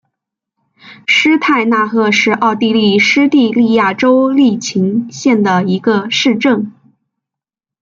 [1.05, 6.73] 施泰纳赫是奥地利施蒂利亚州利岑县的一个市镇。